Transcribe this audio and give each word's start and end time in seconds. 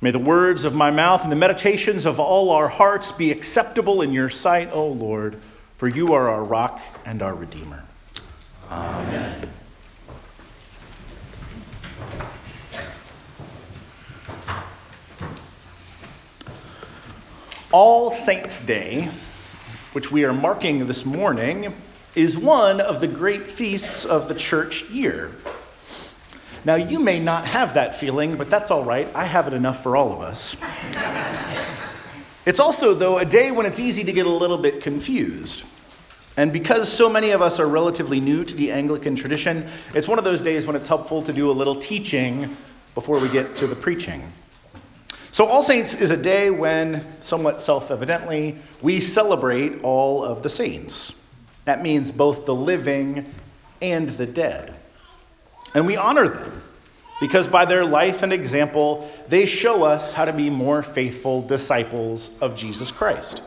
May 0.00 0.12
the 0.12 0.18
words 0.20 0.64
of 0.64 0.76
my 0.76 0.92
mouth 0.92 1.24
and 1.24 1.32
the 1.32 1.36
meditations 1.36 2.06
of 2.06 2.20
all 2.20 2.50
our 2.50 2.68
hearts 2.68 3.10
be 3.10 3.32
acceptable 3.32 4.00
in 4.00 4.12
your 4.12 4.28
sight, 4.28 4.70
O 4.72 4.86
Lord, 4.86 5.40
for 5.76 5.88
you 5.88 6.14
are 6.14 6.28
our 6.28 6.44
rock 6.44 6.80
and 7.04 7.20
our 7.20 7.34
Redeemer. 7.34 7.82
Amen. 8.70 9.50
All 17.72 18.12
Saints' 18.12 18.60
Day, 18.60 19.10
which 19.92 20.12
we 20.12 20.24
are 20.24 20.32
marking 20.32 20.86
this 20.86 21.04
morning, 21.04 21.74
is 22.14 22.38
one 22.38 22.80
of 22.80 23.00
the 23.00 23.08
great 23.08 23.48
feasts 23.48 24.04
of 24.04 24.28
the 24.28 24.34
church 24.34 24.84
year. 24.90 25.32
Now, 26.64 26.74
you 26.74 27.00
may 27.00 27.18
not 27.18 27.46
have 27.46 27.74
that 27.74 27.94
feeling, 27.94 28.36
but 28.36 28.50
that's 28.50 28.70
all 28.70 28.84
right. 28.84 29.08
I 29.14 29.24
have 29.24 29.46
it 29.46 29.52
enough 29.52 29.82
for 29.82 29.96
all 29.96 30.12
of 30.12 30.20
us. 30.20 30.56
it's 32.46 32.60
also, 32.60 32.94
though, 32.94 33.18
a 33.18 33.24
day 33.24 33.50
when 33.50 33.66
it's 33.66 33.80
easy 33.80 34.04
to 34.04 34.12
get 34.12 34.26
a 34.26 34.30
little 34.30 34.58
bit 34.58 34.82
confused. 34.82 35.64
And 36.36 36.52
because 36.52 36.88
so 36.90 37.08
many 37.08 37.30
of 37.30 37.42
us 37.42 37.58
are 37.58 37.66
relatively 37.66 38.20
new 38.20 38.44
to 38.44 38.54
the 38.54 38.70
Anglican 38.70 39.16
tradition, 39.16 39.68
it's 39.94 40.06
one 40.06 40.18
of 40.18 40.24
those 40.24 40.40
days 40.40 40.66
when 40.66 40.76
it's 40.76 40.86
helpful 40.86 41.20
to 41.22 41.32
do 41.32 41.50
a 41.50 41.52
little 41.52 41.74
teaching 41.74 42.56
before 42.94 43.18
we 43.18 43.28
get 43.28 43.56
to 43.56 43.66
the 43.66 43.74
preaching. 43.74 44.22
So, 45.30 45.46
All 45.46 45.62
Saints 45.62 45.94
is 45.94 46.10
a 46.10 46.16
day 46.16 46.50
when, 46.50 47.06
somewhat 47.22 47.60
self 47.60 47.90
evidently, 47.90 48.58
we 48.82 49.00
celebrate 49.00 49.82
all 49.82 50.24
of 50.24 50.42
the 50.42 50.48
saints. 50.48 51.12
That 51.64 51.82
means 51.82 52.10
both 52.10 52.46
the 52.46 52.54
living 52.54 53.32
and 53.82 54.10
the 54.10 54.26
dead. 54.26 54.76
And 55.74 55.86
we 55.86 55.96
honor 55.96 56.28
them 56.28 56.62
because 57.20 57.48
by 57.48 57.64
their 57.64 57.84
life 57.84 58.22
and 58.22 58.32
example, 58.32 59.10
they 59.28 59.46
show 59.46 59.82
us 59.82 60.12
how 60.12 60.24
to 60.24 60.32
be 60.32 60.50
more 60.50 60.82
faithful 60.82 61.42
disciples 61.42 62.30
of 62.40 62.54
Jesus 62.54 62.90
Christ. 62.90 63.42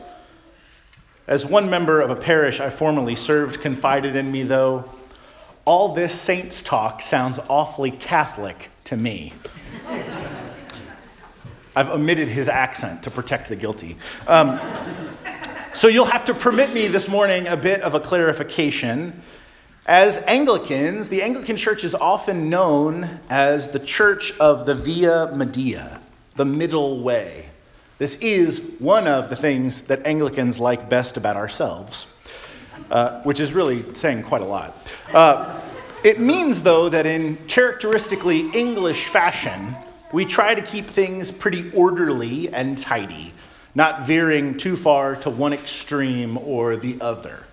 As 1.26 1.46
one 1.46 1.70
member 1.70 2.00
of 2.00 2.10
a 2.10 2.16
parish 2.16 2.60
I 2.60 2.70
formerly 2.70 3.14
served 3.14 3.60
confided 3.60 4.16
in 4.16 4.30
me, 4.30 4.42
though, 4.42 4.90
all 5.64 5.94
this 5.94 6.12
saints 6.12 6.60
talk 6.60 7.00
sounds 7.00 7.38
awfully 7.48 7.92
Catholic 7.92 8.70
to 8.84 8.96
me. 8.96 9.32
I've 11.74 11.88
omitted 11.88 12.28
his 12.28 12.48
accent 12.48 13.04
to 13.04 13.10
protect 13.10 13.48
the 13.48 13.56
guilty. 13.56 13.96
Um, 14.26 14.60
so 15.72 15.88
you'll 15.88 16.04
have 16.04 16.24
to 16.26 16.34
permit 16.34 16.74
me 16.74 16.88
this 16.88 17.08
morning 17.08 17.46
a 17.46 17.56
bit 17.56 17.80
of 17.80 17.94
a 17.94 18.00
clarification 18.00 19.22
as 19.86 20.18
Anglicans, 20.26 21.08
the 21.08 21.22
Anglican 21.22 21.56
Church 21.56 21.82
is 21.82 21.94
often 21.94 22.48
known 22.48 23.20
as 23.28 23.72
the 23.72 23.80
Church 23.80 24.36
of 24.38 24.64
the 24.64 24.74
Via 24.74 25.34
Media, 25.34 26.00
the 26.36 26.44
middle 26.44 27.02
way. 27.02 27.46
This 27.98 28.14
is 28.16 28.60
one 28.78 29.08
of 29.08 29.28
the 29.28 29.36
things 29.36 29.82
that 29.82 30.06
Anglicans 30.06 30.60
like 30.60 30.88
best 30.88 31.16
about 31.16 31.36
ourselves, 31.36 32.06
uh, 32.90 33.22
which 33.22 33.40
is 33.40 33.52
really 33.52 33.92
saying 33.94 34.22
quite 34.22 34.42
a 34.42 34.46
lot. 34.46 34.92
Uh, 35.12 35.60
it 36.04 36.20
means, 36.20 36.62
though, 36.62 36.88
that 36.88 37.06
in 37.06 37.36
characteristically 37.48 38.50
English 38.50 39.06
fashion, 39.08 39.76
we 40.12 40.24
try 40.24 40.54
to 40.54 40.62
keep 40.62 40.88
things 40.88 41.32
pretty 41.32 41.72
orderly 41.72 42.52
and 42.54 42.78
tidy, 42.78 43.32
not 43.74 44.06
veering 44.06 44.56
too 44.56 44.76
far 44.76 45.16
to 45.16 45.30
one 45.30 45.52
extreme 45.52 46.38
or 46.38 46.76
the 46.76 47.00
other. 47.00 47.44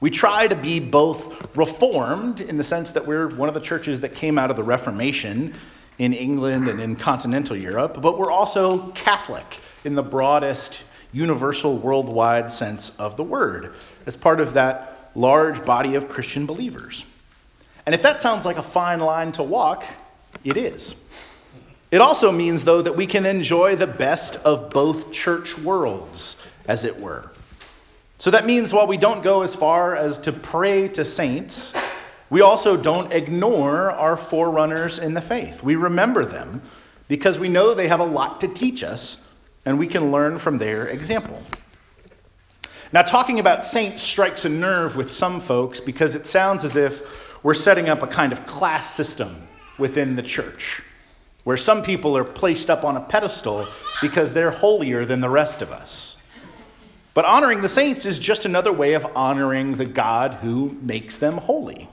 We 0.00 0.10
try 0.10 0.46
to 0.46 0.54
be 0.54 0.78
both 0.78 1.56
reformed 1.56 2.40
in 2.40 2.58
the 2.58 2.64
sense 2.64 2.90
that 2.92 3.06
we're 3.06 3.28
one 3.28 3.48
of 3.48 3.54
the 3.54 3.60
churches 3.60 4.00
that 4.00 4.14
came 4.14 4.38
out 4.38 4.50
of 4.50 4.56
the 4.56 4.62
Reformation 4.62 5.54
in 5.98 6.12
England 6.12 6.68
and 6.68 6.80
in 6.80 6.96
continental 6.96 7.56
Europe, 7.56 8.02
but 8.02 8.18
we're 8.18 8.30
also 8.30 8.90
Catholic 8.90 9.60
in 9.84 9.94
the 9.94 10.02
broadest, 10.02 10.84
universal, 11.12 11.78
worldwide 11.78 12.50
sense 12.50 12.90
of 12.98 13.16
the 13.16 13.24
word, 13.24 13.72
as 14.04 14.16
part 14.16 14.40
of 14.40 14.52
that 14.52 15.10
large 15.14 15.64
body 15.64 15.94
of 15.94 16.10
Christian 16.10 16.44
believers. 16.44 17.06
And 17.86 17.94
if 17.94 18.02
that 18.02 18.20
sounds 18.20 18.44
like 18.44 18.58
a 18.58 18.62
fine 18.62 19.00
line 19.00 19.32
to 19.32 19.42
walk, 19.42 19.84
it 20.44 20.58
is. 20.58 20.94
It 21.90 22.02
also 22.02 22.30
means, 22.30 22.64
though, 22.64 22.82
that 22.82 22.96
we 22.96 23.06
can 23.06 23.24
enjoy 23.24 23.76
the 23.76 23.86
best 23.86 24.36
of 24.36 24.68
both 24.70 25.12
church 25.12 25.56
worlds, 25.56 26.36
as 26.66 26.84
it 26.84 27.00
were. 27.00 27.30
So 28.18 28.30
that 28.30 28.46
means 28.46 28.72
while 28.72 28.86
we 28.86 28.96
don't 28.96 29.22
go 29.22 29.42
as 29.42 29.54
far 29.54 29.94
as 29.94 30.18
to 30.20 30.32
pray 30.32 30.88
to 30.88 31.04
saints, 31.04 31.74
we 32.30 32.40
also 32.40 32.76
don't 32.76 33.12
ignore 33.12 33.90
our 33.90 34.16
forerunners 34.16 34.98
in 34.98 35.14
the 35.14 35.20
faith. 35.20 35.62
We 35.62 35.76
remember 35.76 36.24
them 36.24 36.62
because 37.08 37.38
we 37.38 37.48
know 37.48 37.74
they 37.74 37.88
have 37.88 38.00
a 38.00 38.04
lot 38.04 38.40
to 38.40 38.48
teach 38.48 38.82
us 38.82 39.22
and 39.64 39.78
we 39.78 39.86
can 39.86 40.10
learn 40.10 40.38
from 40.38 40.58
their 40.58 40.86
example. 40.88 41.42
Now, 42.92 43.02
talking 43.02 43.38
about 43.38 43.64
saints 43.64 44.02
strikes 44.02 44.44
a 44.44 44.48
nerve 44.48 44.96
with 44.96 45.10
some 45.10 45.40
folks 45.40 45.80
because 45.80 46.14
it 46.14 46.26
sounds 46.26 46.64
as 46.64 46.76
if 46.76 47.02
we're 47.42 47.54
setting 47.54 47.88
up 47.88 48.02
a 48.02 48.06
kind 48.06 48.32
of 48.32 48.46
class 48.46 48.94
system 48.94 49.46
within 49.78 50.16
the 50.16 50.22
church 50.22 50.82
where 51.44 51.56
some 51.56 51.80
people 51.80 52.16
are 52.16 52.24
placed 52.24 52.70
up 52.70 52.82
on 52.82 52.96
a 52.96 53.00
pedestal 53.00 53.68
because 54.00 54.32
they're 54.32 54.50
holier 54.50 55.04
than 55.04 55.20
the 55.20 55.28
rest 55.28 55.62
of 55.62 55.70
us. 55.70 56.15
But 57.16 57.24
honoring 57.24 57.62
the 57.62 57.68
saints 57.70 58.04
is 58.04 58.18
just 58.18 58.44
another 58.44 58.70
way 58.70 58.92
of 58.92 59.06
honoring 59.16 59.76
the 59.76 59.86
God 59.86 60.34
who 60.34 60.76
makes 60.82 61.16
them 61.16 61.38
holy. 61.38 61.88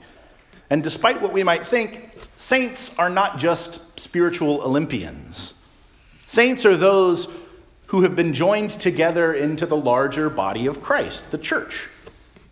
And 0.68 0.84
despite 0.84 1.22
what 1.22 1.32
we 1.32 1.42
might 1.42 1.66
think, 1.66 2.10
saints 2.36 2.94
are 2.98 3.08
not 3.08 3.38
just 3.38 3.98
spiritual 3.98 4.60
Olympians. 4.60 5.54
Saints 6.26 6.66
are 6.66 6.76
those 6.76 7.26
who 7.86 8.02
have 8.02 8.14
been 8.14 8.34
joined 8.34 8.72
together 8.72 9.32
into 9.32 9.64
the 9.64 9.78
larger 9.78 10.28
body 10.28 10.66
of 10.66 10.82
Christ, 10.82 11.30
the 11.30 11.38
church. 11.38 11.88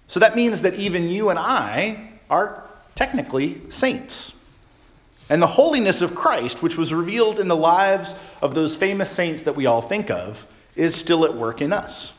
So 0.09 0.19
that 0.21 0.35
means 0.35 0.63
that 0.63 0.73
even 0.77 1.11
you 1.11 1.29
and 1.29 1.39
I 1.39 2.13
are 2.31 2.65
technically 2.95 3.61
saints. 3.69 4.33
And 5.29 5.43
the 5.43 5.47
holiness 5.47 6.01
of 6.01 6.15
Christ, 6.15 6.63
which 6.63 6.79
was 6.79 6.91
revealed 6.91 7.39
in 7.39 7.49
the 7.49 7.55
lives 7.55 8.15
of 8.41 8.55
those 8.55 8.77
famous 8.77 9.11
saints 9.11 9.43
that 9.43 9.57
we 9.57 9.67
all 9.67 9.83
think 9.83 10.11
of, 10.11 10.47
is 10.75 10.95
still 10.95 11.27
at 11.27 11.35
work 11.35 11.61
in 11.61 11.71
us. 11.71 12.15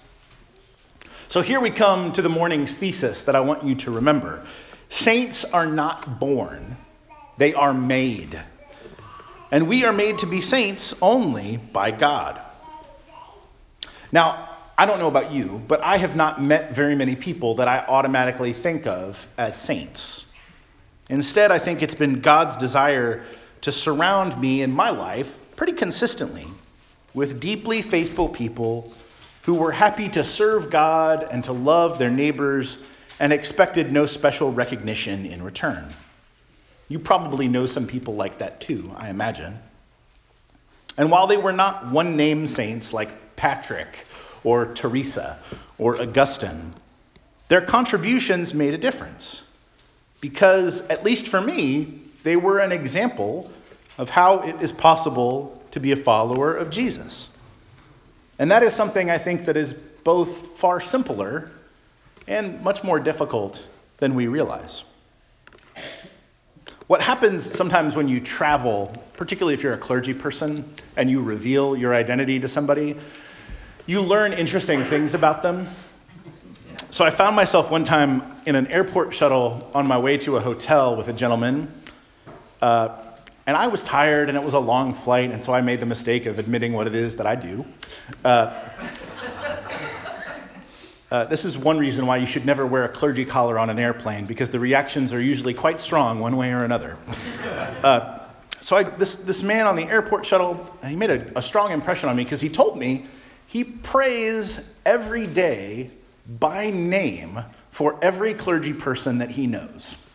So 1.34 1.42
here 1.42 1.60
we 1.60 1.72
come 1.72 2.12
to 2.12 2.22
the 2.22 2.30
morning's 2.30 2.76
thesis 2.76 3.24
that 3.24 3.36
I 3.36 3.40
want 3.40 3.64
you 3.64 3.74
to 3.74 3.90
remember. 3.90 4.46
Saints 4.90 5.44
are 5.44 5.66
not 5.66 6.20
born, 6.20 6.78
they 7.40 7.56
are 7.56 7.74
made. 7.74 8.40
And 9.50 9.68
we 9.68 9.84
are 9.84 9.92
made 9.92 10.20
to 10.20 10.28
be 10.28 10.42
saints 10.42 10.94
only 11.02 11.58
by 11.58 11.90
God. 11.90 12.40
Now, 14.12 14.48
I 14.78 14.86
don't 14.86 15.00
know 15.00 15.08
about 15.08 15.32
you, 15.32 15.60
but 15.68 15.84
I 15.84 15.98
have 15.98 16.16
not 16.16 16.40
met 16.40 16.76
very 16.76 16.94
many 16.94 17.16
people 17.16 17.56
that 17.56 17.68
I 17.68 17.80
automatically 17.80 18.54
think 18.54 18.86
of 18.86 19.28
as 19.36 19.60
saints. 19.60 20.28
Instead, 21.10 21.52
I 21.52 21.58
think 21.58 21.82
it's 21.82 21.96
been 21.96 22.22
God's 22.22 22.58
desire 22.58 23.24
to 23.62 23.72
surround 23.72 24.40
me 24.40 24.62
in 24.62 24.72
my 24.72 24.92
life 24.92 25.42
pretty 25.56 25.74
consistently 25.74 26.46
with 27.16 27.40
deeply 27.40 27.82
faithful 27.82 28.30
people 28.30 28.94
who 29.44 29.54
were 29.56 29.72
happy 29.72 30.10
to 30.10 30.24
serve 30.24 30.70
God 30.70 31.28
and 31.32 31.44
to 31.44 31.52
love 31.52 32.00
their 32.00 32.10
neighbors 32.10 32.78
and 33.20 33.32
expected 33.32 33.92
no 33.92 34.06
special 34.06 34.52
recognition 34.52 35.26
in 35.26 35.44
return. 35.44 35.94
You 36.90 37.00
probably 37.00 37.48
know 37.48 37.66
some 37.66 37.88
people 37.88 38.16
like 38.16 38.40
that 38.40 38.60
too, 38.62 38.92
I 38.96 39.10
imagine. 39.10 39.60
And 40.98 41.10
while 41.10 41.28
they 41.28 41.38
were 41.38 41.54
not 41.54 41.90
one 41.90 42.16
name 42.16 42.48
saints 42.48 42.94
like 42.94 43.36
Patrick 43.36 44.06
or 44.44 44.68
Teresa 44.74 45.40
or 45.78 46.02
Augustine, 46.02 46.74
their 47.48 47.62
contributions 47.62 48.54
made 48.54 48.74
a 48.74 48.78
difference. 48.78 49.44
Because, 50.22 50.82
at 50.82 51.04
least 51.04 51.28
for 51.28 51.42
me, 51.42 52.02
they 52.24 52.38
were 52.38 52.60
an 52.60 52.72
example 52.72 53.52
of 53.98 54.10
how 54.12 54.40
it 54.40 54.62
is 54.62 54.72
possible 54.72 55.62
to 55.72 55.80
be 55.80 55.92
a 55.92 55.98
follower 55.98 56.56
of 56.56 56.70
Jesus. 56.70 57.30
And 58.44 58.52
that 58.52 58.62
is 58.62 58.74
something 58.74 59.10
I 59.10 59.18
think 59.18 59.46
that 59.46 59.56
is 59.56 59.74
both 59.74 60.58
far 60.58 60.82
simpler 60.82 61.50
and 62.28 62.62
much 62.62 62.84
more 62.84 63.00
difficult 63.00 63.66
than 64.00 64.16
we 64.16 64.28
realize. 64.28 64.84
What 66.88 67.02
happens 67.02 67.56
sometimes 67.56 67.96
when 67.96 68.10
you 68.10 68.20
travel, 68.20 69.02
particularly 69.14 69.54
if 69.54 69.64
you're 69.64 69.76
a 69.76 69.78
clergy 69.78 70.14
person 70.14 70.70
and 70.98 71.10
you 71.10 71.22
reveal 71.22 71.78
your 71.78 71.96
identity 71.96 72.38
to 72.42 72.50
somebody, 72.50 72.98
you 73.86 74.02
learn 74.02 74.34
interesting 74.34 74.82
things 74.82 75.14
about 75.14 75.42
them. 75.42 75.70
So 76.90 77.06
I 77.06 77.12
found 77.12 77.38
myself 77.38 77.72
one 77.72 77.86
time 77.86 78.24
in 78.46 78.58
an 78.58 78.68
airport 78.68 79.14
shuttle 79.14 79.72
on 79.74 79.88
my 79.88 79.98
way 79.98 80.18
to 80.18 80.36
a 80.36 80.42
hotel 80.42 80.98
with 80.98 81.08
a 81.08 81.14
gentleman. 81.14 81.72
Uh, 82.62 82.90
and 83.46 83.58
I 83.58 83.68
was 83.68 83.84
tired 83.84 84.30
and 84.30 84.38
it 84.38 84.44
was 84.44 84.54
a 84.54 84.60
long 84.60 84.94
flight, 84.94 85.32
and 85.32 85.44
so 85.44 85.54
I 85.54 85.62
made 85.62 85.80
the 85.80 85.86
mistake 85.86 86.26
of 86.26 86.40
admitting 86.40 86.74
what 86.74 86.88
it 86.88 86.96
is 86.96 87.16
that 87.18 87.28
I 87.28 87.36
do. 87.36 87.66
Uh, 88.24 88.54
uh, 91.12 91.26
this 91.26 91.46
is 91.46 91.58
one 91.58 91.78
reason 91.78 92.08
why 92.08 92.18
you 92.18 92.26
should 92.26 92.46
never 92.46 92.66
wear 92.66 92.86
a 92.86 92.90
clergy 92.90 93.24
collar 93.24 93.60
on 93.60 93.70
an 93.70 93.78
airplane 93.78 94.26
because 94.26 94.50
the 94.50 94.60
reactions 94.60 95.14
are 95.14 95.22
usually 95.22 95.54
quite 95.54 95.80
strong 95.80 96.20
one 96.20 96.38
way 96.38 96.52
or 96.52 96.64
another. 96.64 96.98
Uh, 97.84 98.20
so 98.62 98.78
I, 98.78 98.84
this, 98.84 99.18
this 99.18 99.44
man 99.44 99.68
on 99.68 99.76
the 99.76 99.84
airport 99.84 100.26
shuttle, 100.26 100.76
he 100.88 100.96
made 100.96 101.12
a, 101.12 101.38
a 101.38 101.42
strong 101.42 101.72
impression 101.72 102.10
on 102.10 102.16
me 102.16 102.24
because 102.24 102.42
he 102.42 102.50
told 102.50 102.80
me 102.80 103.06
he 103.46 103.64
prays 103.64 104.62
every 104.86 105.28
day 105.28 105.92
by 106.40 106.72
name 106.72 107.44
for 107.70 108.00
every 108.02 108.34
clergy 108.34 108.74
person 108.74 109.18
that 109.20 109.32
he 109.32 109.48
knows. 109.48 109.98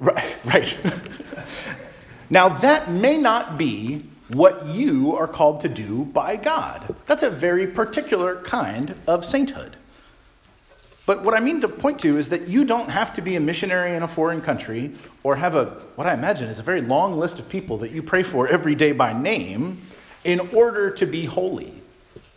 Right, 0.00 0.36
right. 0.44 0.78
Now, 2.30 2.48
that 2.48 2.90
may 2.90 3.16
not 3.16 3.56
be 3.56 4.04
what 4.28 4.66
you 4.66 5.16
are 5.16 5.26
called 5.26 5.62
to 5.62 5.68
do 5.68 6.04
by 6.04 6.36
God. 6.36 6.94
That's 7.06 7.22
a 7.22 7.30
very 7.30 7.66
particular 7.66 8.36
kind 8.42 8.94
of 9.06 9.24
sainthood. 9.24 9.76
But 11.06 11.24
what 11.24 11.32
I 11.32 11.40
mean 11.40 11.62
to 11.62 11.68
point 11.68 12.00
to 12.00 12.18
is 12.18 12.28
that 12.28 12.48
you 12.48 12.66
don't 12.66 12.90
have 12.90 13.14
to 13.14 13.22
be 13.22 13.36
a 13.36 13.40
missionary 13.40 13.96
in 13.96 14.02
a 14.02 14.08
foreign 14.08 14.42
country 14.42 14.92
or 15.22 15.36
have 15.36 15.54
a, 15.54 15.66
what 15.94 16.06
I 16.06 16.12
imagine 16.12 16.48
is 16.48 16.58
a 16.58 16.62
very 16.62 16.82
long 16.82 17.18
list 17.18 17.38
of 17.38 17.48
people 17.48 17.78
that 17.78 17.92
you 17.92 18.02
pray 18.02 18.22
for 18.22 18.46
every 18.46 18.74
day 18.74 18.92
by 18.92 19.18
name 19.18 19.80
in 20.24 20.40
order 20.54 20.90
to 20.90 21.06
be 21.06 21.24
holy. 21.24 21.72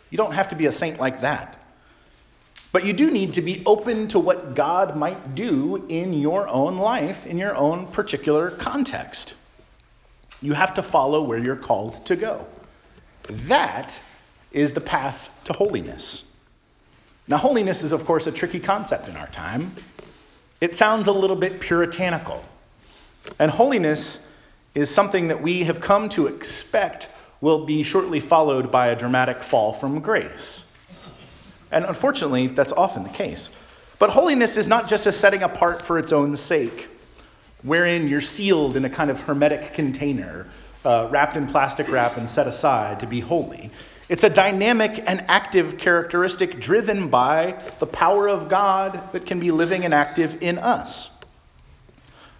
You 0.08 0.16
don't 0.16 0.32
have 0.32 0.48
to 0.48 0.54
be 0.54 0.64
a 0.64 0.72
saint 0.72 0.98
like 0.98 1.20
that. 1.20 1.58
But 2.72 2.86
you 2.86 2.94
do 2.94 3.10
need 3.10 3.34
to 3.34 3.42
be 3.42 3.62
open 3.66 4.08
to 4.08 4.18
what 4.18 4.54
God 4.54 4.96
might 4.96 5.34
do 5.34 5.84
in 5.90 6.14
your 6.14 6.48
own 6.48 6.78
life, 6.78 7.26
in 7.26 7.36
your 7.36 7.54
own 7.54 7.86
particular 7.88 8.52
context. 8.52 9.34
You 10.42 10.54
have 10.54 10.74
to 10.74 10.82
follow 10.82 11.22
where 11.22 11.38
you're 11.38 11.56
called 11.56 12.04
to 12.06 12.16
go. 12.16 12.46
That 13.28 13.98
is 14.50 14.72
the 14.72 14.80
path 14.80 15.30
to 15.44 15.52
holiness. 15.52 16.24
Now, 17.28 17.36
holiness 17.38 17.82
is, 17.82 17.92
of 17.92 18.04
course, 18.04 18.26
a 18.26 18.32
tricky 18.32 18.60
concept 18.60 19.08
in 19.08 19.16
our 19.16 19.28
time. 19.28 19.76
It 20.60 20.74
sounds 20.74 21.06
a 21.06 21.12
little 21.12 21.36
bit 21.36 21.60
puritanical. 21.60 22.44
And 23.38 23.50
holiness 23.50 24.18
is 24.74 24.90
something 24.90 25.28
that 25.28 25.40
we 25.40 25.64
have 25.64 25.80
come 25.80 26.08
to 26.10 26.26
expect 26.26 27.08
will 27.40 27.64
be 27.64 27.82
shortly 27.82 28.20
followed 28.20 28.70
by 28.70 28.88
a 28.88 28.96
dramatic 28.96 29.42
fall 29.42 29.72
from 29.72 30.00
grace. 30.00 30.66
And 31.70 31.84
unfortunately, 31.84 32.48
that's 32.48 32.72
often 32.72 33.02
the 33.02 33.08
case. 33.08 33.48
But 33.98 34.10
holiness 34.10 34.56
is 34.56 34.68
not 34.68 34.88
just 34.88 35.06
a 35.06 35.12
setting 35.12 35.42
apart 35.42 35.84
for 35.84 35.98
its 35.98 36.12
own 36.12 36.36
sake, 36.36 36.88
wherein 37.62 38.08
you're 38.08 38.20
sealed 38.20 38.76
in 38.76 38.84
a 38.84 38.90
kind 38.90 39.10
of 39.10 39.20
hermetic 39.20 39.74
container, 39.74 40.46
uh, 40.84 41.08
wrapped 41.10 41.36
in 41.36 41.46
plastic 41.46 41.88
wrap 41.88 42.16
and 42.16 42.28
set 42.28 42.46
aside 42.46 43.00
to 43.00 43.06
be 43.06 43.20
holy. 43.20 43.70
It's 44.08 44.24
a 44.24 44.30
dynamic 44.30 45.02
and 45.06 45.24
active 45.28 45.78
characteristic 45.78 46.60
driven 46.60 47.08
by 47.08 47.62
the 47.78 47.86
power 47.86 48.28
of 48.28 48.48
God 48.48 49.12
that 49.12 49.26
can 49.26 49.40
be 49.40 49.50
living 49.50 49.84
and 49.84 49.94
active 49.94 50.42
in 50.42 50.58
us. 50.58 51.08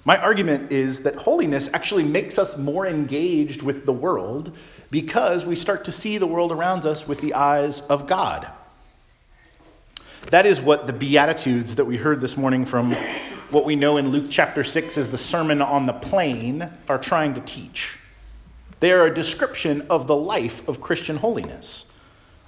My 0.04 0.16
argument 0.16 0.72
is 0.72 1.00
that 1.00 1.14
holiness 1.14 1.70
actually 1.72 2.02
makes 2.02 2.36
us 2.36 2.58
more 2.58 2.86
engaged 2.86 3.62
with 3.62 3.86
the 3.86 3.92
world 3.92 4.54
because 4.90 5.44
we 5.46 5.54
start 5.54 5.84
to 5.84 5.92
see 5.92 6.19
the 6.19 6.26
world 6.26 6.50
around 6.50 6.84
us 6.84 7.06
with 7.06 7.20
the 7.20 7.34
eyes 7.34 7.80
of 7.82 8.08
God. 8.08 8.48
That 10.30 10.44
is 10.44 10.60
what 10.60 10.86
the 10.86 10.92
Beatitudes 10.92 11.76
that 11.76 11.84
we 11.84 11.96
heard 11.96 12.20
this 12.20 12.36
morning 12.36 12.64
from 12.64 12.94
what 13.52 13.64
we 13.64 13.76
know 13.76 13.99
in 13.99 14.08
Luke 14.08 14.26
chapter 14.31 14.64
6 14.64 14.96
as 14.96 15.10
the 15.10 15.19
Sermon 15.19 15.60
on 15.60 15.87
the 15.87 15.93
Plain 15.93 16.70
are 16.88 16.99
trying 16.99 17.34
to 17.34 17.40
teach. 17.43 17.99
They 18.81 18.93
are 18.93 19.06
a 19.06 19.14
description 19.14 19.87
of 19.90 20.06
the 20.06 20.16
life 20.16 20.66
of 20.66 20.81
Christian 20.81 21.19
holiness, 21.19 21.84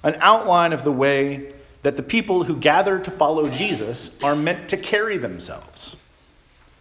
an 0.03 0.15
outline 0.19 0.73
of 0.73 0.83
the 0.83 0.91
way 0.91 1.53
that 1.83 1.95
the 1.95 2.03
people 2.03 2.43
who 2.43 2.57
gather 2.57 2.97
to 2.99 3.11
follow 3.11 3.47
Jesus 3.49 4.19
are 4.23 4.35
meant 4.35 4.67
to 4.69 4.77
carry 4.77 5.17
themselves. 5.17 5.95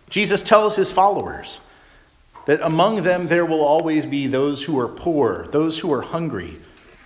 Jesus 0.08 0.42
tells 0.42 0.76
his 0.76 0.90
followers 0.90 1.60
that 2.46 2.62
among 2.62 3.02
them 3.02 3.26
there 3.26 3.44
will 3.44 3.62
always 3.62 4.06
be 4.06 4.26
those 4.26 4.62
who 4.64 4.78
are 4.78 4.88
poor, 4.88 5.46
those 5.50 5.78
who 5.78 5.92
are 5.92 6.02
hungry, 6.02 6.56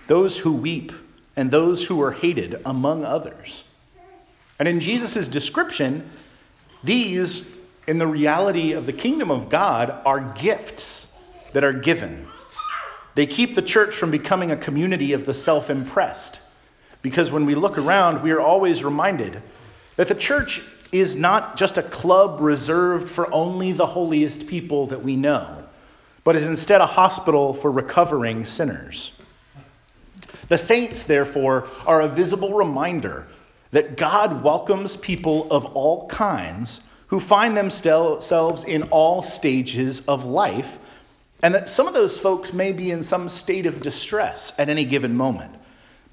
those 0.07 0.37
who 0.37 0.53
weep, 0.53 0.93
and 1.35 1.51
those 1.51 1.85
who 1.85 2.01
are 2.01 2.11
hated, 2.11 2.61
among 2.65 3.03
others. 3.03 3.63
And 4.57 4.67
in 4.67 4.79
Jesus' 4.79 5.27
description, 5.27 6.09
these, 6.83 7.47
in 7.87 7.97
the 7.97 8.07
reality 8.07 8.73
of 8.73 8.85
the 8.85 8.93
kingdom 8.93 9.31
of 9.31 9.49
God, 9.49 10.01
are 10.05 10.19
gifts 10.19 11.11
that 11.53 11.63
are 11.63 11.73
given. 11.73 12.27
They 13.15 13.25
keep 13.25 13.55
the 13.55 13.61
church 13.61 13.95
from 13.95 14.11
becoming 14.11 14.51
a 14.51 14.57
community 14.57 15.13
of 15.13 15.25
the 15.25 15.33
self 15.33 15.69
impressed. 15.69 16.41
Because 17.01 17.31
when 17.31 17.45
we 17.45 17.55
look 17.55 17.77
around, 17.77 18.23
we 18.23 18.31
are 18.31 18.41
always 18.41 18.83
reminded 18.83 19.41
that 19.95 20.07
the 20.07 20.15
church 20.15 20.61
is 20.91 21.15
not 21.15 21.55
just 21.55 21.77
a 21.77 21.83
club 21.83 22.39
reserved 22.41 23.07
for 23.07 23.31
only 23.33 23.71
the 23.71 23.85
holiest 23.85 24.47
people 24.47 24.87
that 24.87 25.03
we 25.03 25.15
know, 25.15 25.63
but 26.23 26.35
is 26.35 26.47
instead 26.47 26.81
a 26.81 26.85
hospital 26.85 27.53
for 27.53 27.71
recovering 27.71 28.45
sinners. 28.45 29.11
The 30.47 30.57
saints, 30.57 31.03
therefore, 31.03 31.67
are 31.85 32.01
a 32.01 32.07
visible 32.07 32.53
reminder 32.53 33.27
that 33.71 33.97
God 33.97 34.43
welcomes 34.43 34.95
people 34.95 35.47
of 35.51 35.65
all 35.65 36.07
kinds 36.07 36.81
who 37.07 37.19
find 37.19 37.57
themselves 37.57 38.63
in 38.63 38.83
all 38.83 39.23
stages 39.23 40.01
of 40.01 40.25
life, 40.25 40.79
and 41.41 41.55
that 41.55 41.67
some 41.67 41.87
of 41.87 41.93
those 41.93 42.19
folks 42.19 42.53
may 42.53 42.71
be 42.71 42.91
in 42.91 43.01
some 43.01 43.29
state 43.29 43.65
of 43.65 43.81
distress 43.81 44.51
at 44.57 44.69
any 44.69 44.85
given 44.85 45.15
moment. 45.15 45.55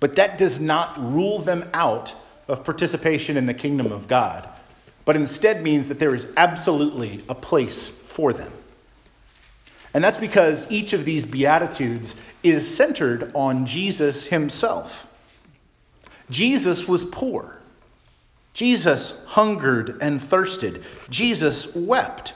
But 0.00 0.17
that 0.17 0.38
does 0.38 0.61
not 0.61 0.99
rule 0.99 1.38
them 1.38 1.69
out 1.75 2.14
of 2.49 2.64
participation 2.64 3.37
in 3.37 3.47
the 3.47 3.55
kingdom 3.55 3.93
of 3.93 4.09
God, 4.09 4.49
but 5.05 5.17
instead 5.17 5.62
means 5.62 5.88
that 5.88 5.99
there 5.99 6.14
is 6.14 6.26
absolutely 6.37 7.23
a 7.29 7.35
place 7.35 7.88
for 7.88 8.32
them. 8.32 8.52
And 9.94 10.05
that's 10.05 10.19
because 10.19 10.70
each 10.70 10.93
of 10.93 11.05
these 11.05 11.25
Beatitudes 11.25 12.14
is 12.43 12.75
centered 12.75 13.32
on 13.35 13.67
Jesus 13.67 14.26
himself. 14.26 15.09
Jesus 16.31 16.88
was 16.88 17.05
poor. 17.05 17.56
Jesus 18.52 19.12
hungered 19.26 19.99
and 20.00 20.20
thirsted. 20.20 20.82
Jesus 21.11 21.75
wept. 21.75 22.34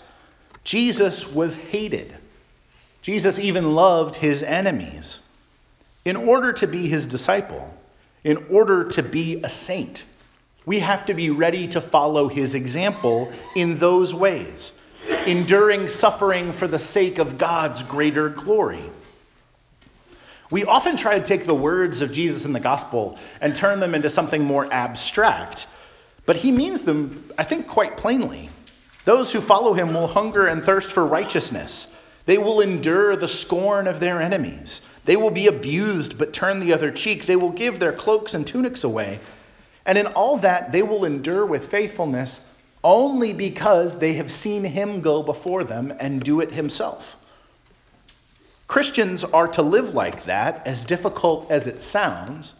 Jesus 0.64 1.26
was 1.26 1.54
hated. 1.54 2.14
Jesus 3.02 3.38
even 3.38 3.74
loved 3.74 4.16
his 4.16 4.42
enemies. 4.42 5.18
In 6.04 6.16
order 6.16 6.52
to 6.52 6.66
be 6.66 6.88
his 6.88 7.06
disciple, 7.06 7.74
in 8.24 8.36
order 8.50 8.84
to 8.90 9.02
be 9.02 9.40
a 9.42 9.48
saint, 9.48 10.04
we 10.66 10.80
have 10.80 11.06
to 11.06 11.14
be 11.14 11.30
ready 11.30 11.66
to 11.68 11.80
follow 11.80 12.28
his 12.28 12.54
example 12.54 13.32
in 13.56 13.78
those 13.78 14.12
ways, 14.12 14.72
enduring 15.26 15.88
suffering 15.88 16.52
for 16.52 16.68
the 16.68 16.78
sake 16.78 17.18
of 17.18 17.38
God's 17.38 17.82
greater 17.82 18.28
glory. 18.28 18.84
We 20.50 20.64
often 20.64 20.96
try 20.96 21.18
to 21.18 21.24
take 21.24 21.46
the 21.46 21.54
words 21.54 22.02
of 22.02 22.10
Jesus 22.10 22.44
in 22.44 22.52
the 22.52 22.60
gospel 22.60 23.18
and 23.40 23.54
turn 23.54 23.78
them 23.78 23.94
into 23.94 24.10
something 24.10 24.44
more 24.44 24.72
abstract, 24.72 25.68
but 26.26 26.38
he 26.38 26.50
means 26.50 26.82
them, 26.82 27.30
I 27.38 27.44
think, 27.44 27.68
quite 27.68 27.96
plainly. 27.96 28.50
Those 29.04 29.32
who 29.32 29.40
follow 29.40 29.74
him 29.74 29.94
will 29.94 30.08
hunger 30.08 30.46
and 30.46 30.62
thirst 30.62 30.90
for 30.90 31.06
righteousness. 31.06 31.86
They 32.26 32.36
will 32.36 32.60
endure 32.60 33.16
the 33.16 33.28
scorn 33.28 33.86
of 33.86 34.00
their 34.00 34.20
enemies. 34.20 34.82
They 35.04 35.16
will 35.16 35.30
be 35.30 35.46
abused 35.46 36.18
but 36.18 36.32
turn 36.32 36.60
the 36.60 36.72
other 36.72 36.90
cheek. 36.90 37.26
They 37.26 37.36
will 37.36 37.50
give 37.50 37.78
their 37.78 37.92
cloaks 37.92 38.34
and 38.34 38.46
tunics 38.46 38.84
away. 38.84 39.20
And 39.86 39.96
in 39.96 40.06
all 40.08 40.36
that, 40.38 40.72
they 40.72 40.82
will 40.82 41.04
endure 41.04 41.46
with 41.46 41.70
faithfulness 41.70 42.42
only 42.84 43.32
because 43.32 43.98
they 43.98 44.14
have 44.14 44.30
seen 44.30 44.64
him 44.64 45.00
go 45.00 45.22
before 45.22 45.64
them 45.64 45.92
and 45.98 46.22
do 46.22 46.40
it 46.40 46.52
himself. 46.52 47.16
Christians 48.70 49.24
are 49.24 49.48
to 49.48 49.62
live 49.62 49.94
like 49.94 50.26
that, 50.26 50.64
as 50.64 50.84
difficult 50.84 51.50
as 51.50 51.66
it 51.66 51.82
sounds, 51.82 52.54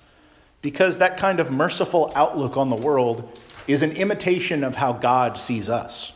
because 0.61 0.99
that 0.99 1.17
kind 1.17 1.39
of 1.39 1.53
merciful 1.53 2.11
outlook 2.17 2.57
on 2.57 2.69
the 2.69 2.75
world 2.75 3.39
is 3.69 3.85
an 3.85 3.93
imitation 3.93 4.65
of 4.65 4.75
how 4.75 4.93
God 4.93 5.39
sees 5.39 5.69
us. 5.69 6.13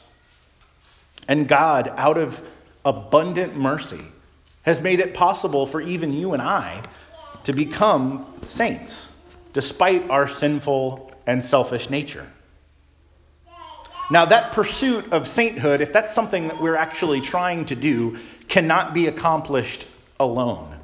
And 1.28 1.46
God, 1.46 1.94
out 1.96 2.18
of 2.18 2.42
abundant 2.84 3.56
mercy, 3.56 4.00
has 4.62 4.80
made 4.80 4.98
it 4.98 5.14
possible 5.14 5.64
for 5.64 5.80
even 5.80 6.12
you 6.12 6.32
and 6.32 6.42
I 6.42 6.82
to 7.44 7.52
become 7.52 8.26
saints, 8.46 9.10
despite 9.52 10.10
our 10.10 10.26
sinful 10.26 11.12
and 11.24 11.42
selfish 11.42 11.88
nature. 11.88 12.26
Now, 14.10 14.24
that 14.24 14.52
pursuit 14.52 15.12
of 15.12 15.28
sainthood, 15.28 15.80
if 15.80 15.92
that's 15.92 16.12
something 16.12 16.48
that 16.48 16.60
we're 16.60 16.74
actually 16.74 17.20
trying 17.20 17.64
to 17.66 17.76
do, 17.76 18.18
cannot 18.48 18.94
be 18.94 19.06
accomplished 19.06 19.86
alone. 20.20 20.74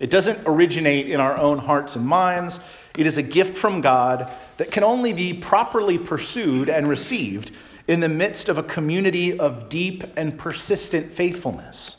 It 0.00 0.10
doesn't 0.10 0.40
originate 0.46 1.08
in 1.08 1.20
our 1.20 1.36
own 1.36 1.58
hearts 1.58 1.96
and 1.96 2.06
minds. 2.06 2.60
It 2.96 3.06
is 3.06 3.18
a 3.18 3.22
gift 3.22 3.54
from 3.54 3.80
God 3.80 4.32
that 4.56 4.70
can 4.70 4.84
only 4.84 5.12
be 5.12 5.34
properly 5.34 5.98
pursued 5.98 6.68
and 6.68 6.88
received 6.88 7.52
in 7.86 8.00
the 8.00 8.08
midst 8.08 8.48
of 8.48 8.58
a 8.58 8.62
community 8.62 9.38
of 9.38 9.68
deep 9.68 10.04
and 10.16 10.38
persistent 10.38 11.12
faithfulness. 11.12 11.96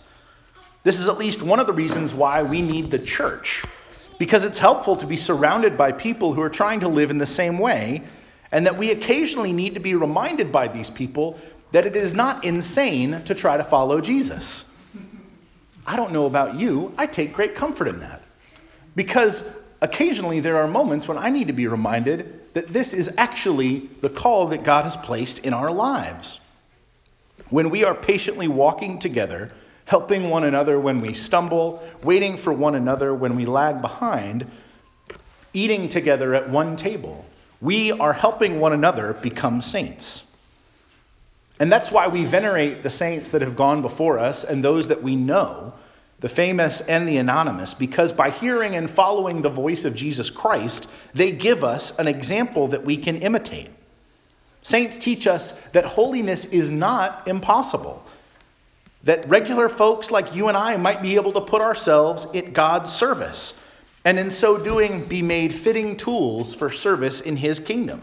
This 0.84 1.00
is 1.00 1.08
at 1.08 1.18
least 1.18 1.42
one 1.42 1.60
of 1.60 1.68
the 1.68 1.74
reasons 1.74 2.14
why 2.14 2.44
we 2.44 2.62
need 2.62 2.92
the 2.92 3.00
church, 3.00 3.64
because 4.18 4.44
it's 4.44 4.58
helpful 4.58 4.96
to 4.96 5.08
be 5.08 5.16
surrounded 5.16 5.76
by 5.76 5.92
people 5.92 6.34
who 6.34 6.42
are 6.42 6.50
trying 6.50 6.80
to 6.82 6.88
live 6.88 7.12
in 7.12 7.18
the 7.18 7.26
same 7.26 7.58
way, 7.58 8.04
and 8.52 8.66
that 8.66 8.78
we 8.78 8.92
occasionally 8.92 9.52
need 9.52 9.74
to 9.74 9.80
be 9.80 9.96
reminded 9.96 10.52
by 10.52 10.68
these 10.68 10.90
people 10.90 11.40
that 11.72 11.86
it 11.86 11.96
is 11.96 12.14
not 12.14 12.44
insane 12.44 13.24
to 13.26 13.36
try 13.36 13.58
to 13.58 13.64
follow 13.64 14.00
Jesus. 14.00 14.66
I 15.90 15.96
don't 15.96 16.12
know 16.12 16.28
about 16.28 16.54
you, 16.54 16.94
I 17.00 17.08
take 17.08 17.34
great 17.34 17.56
comfort 17.56 17.88
in 17.88 18.00
that. 18.02 18.22
Because 18.96 19.44
occasionally 19.82 20.40
there 20.40 20.58
are 20.58 20.68
moments 20.68 21.08
when 21.08 21.18
I 21.18 21.32
need 21.32 21.48
to 21.48 21.54
be 21.54 21.66
reminded 21.66 22.54
that 22.54 22.68
this 22.68 22.94
is 22.94 23.10
actually 23.18 23.90
the 24.02 24.10
call 24.10 24.46
that 24.50 24.64
God 24.64 24.84
has 24.84 24.96
placed 24.96 25.40
in 25.40 25.52
our 25.52 25.72
lives. 25.72 26.42
When 27.50 27.72
we 27.72 27.84
are 27.86 27.96
patiently 27.96 28.48
walking 28.48 29.00
together, 29.00 29.52
helping 29.86 30.30
one 30.30 30.44
another 30.44 30.80
when 30.80 31.00
we 31.00 31.16
stumble, 31.16 31.84
waiting 32.04 32.38
for 32.38 32.54
one 32.54 32.76
another 32.76 33.12
when 33.12 33.36
we 33.36 33.46
lag 33.46 33.82
behind, 33.82 34.46
eating 35.56 35.90
together 35.90 36.36
at 36.36 36.52
one 36.52 36.76
table, 36.76 37.26
we 37.62 37.92
are 37.94 38.14
helping 38.14 38.60
one 38.60 38.74
another 38.74 39.14
become 39.14 39.60
saints. 39.60 40.22
And 41.60 41.72
that's 41.72 41.92
why 41.92 42.08
we 42.08 42.24
venerate 42.24 42.84
the 42.84 42.90
saints 42.90 43.32
that 43.32 43.42
have 43.42 43.58
gone 43.58 43.82
before 43.82 44.18
us 44.18 44.46
and 44.46 44.64
those 44.64 44.88
that 44.88 45.04
we 45.04 45.18
know, 45.18 45.74
the 46.22 46.30
famous 46.30 46.80
and 46.82 47.08
the 47.08 47.18
anonymous, 47.18 47.74
because 47.74 48.14
by 48.14 48.30
hearing 48.30 48.76
and 48.76 48.90
following 48.90 49.42
the 49.42 49.50
voice 49.50 49.84
of 49.84 49.94
Jesus 49.94 50.30
Christ, 50.30 50.90
they 51.14 51.32
give 51.32 51.64
us 51.64 51.98
an 52.00 52.08
example 52.08 52.68
that 52.70 52.86
we 52.86 52.96
can 52.96 53.18
imitate. 53.18 53.70
Saints 54.62 54.98
teach 54.98 55.28
us 55.28 55.52
that 55.74 55.86
holiness 55.86 56.46
is 56.46 56.70
not 56.70 57.28
impossible, 57.28 58.04
that 59.04 59.28
regular 59.28 59.70
folks 59.70 60.12
like 60.12 60.36
you 60.36 60.48
and 60.48 60.58
I 60.58 60.78
might 60.78 61.02
be 61.02 61.16
able 61.16 61.32
to 61.34 61.42
put 61.42 61.62
ourselves 61.62 62.26
at 62.34 62.54
God's 62.54 62.92
service, 62.92 63.54
and 64.06 64.18
in 64.18 64.30
so 64.30 64.58
doing, 64.58 65.06
be 65.06 65.22
made 65.22 65.54
fitting 65.54 65.98
tools 65.98 66.54
for 66.54 66.70
service 66.70 67.20
in 67.20 67.38
His 67.38 67.60
kingdom. 67.60 68.02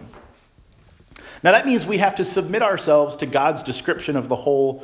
Now, 1.46 1.52
that 1.52 1.64
means 1.64 1.86
we 1.86 1.98
have 1.98 2.16
to 2.16 2.24
submit 2.24 2.60
ourselves 2.60 3.14
to 3.18 3.26
God's 3.26 3.62
description 3.62 4.16
of 4.16 4.26
the 4.26 4.34
whole 4.34 4.82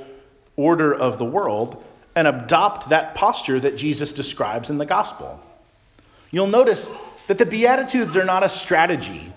order 0.54 0.94
of 0.94 1.18
the 1.18 1.24
world 1.24 1.82
and 2.14 2.28
adopt 2.28 2.90
that 2.90 3.16
posture 3.16 3.58
that 3.58 3.76
Jesus 3.76 4.12
describes 4.12 4.70
in 4.70 4.78
the 4.78 4.86
gospel. 4.86 5.40
You'll 6.30 6.46
notice 6.46 6.88
that 7.26 7.38
the 7.38 7.46
Beatitudes 7.46 8.16
are 8.16 8.24
not 8.24 8.44
a 8.44 8.48
strategy 8.48 9.32